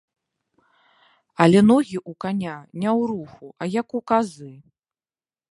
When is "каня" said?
2.25-2.55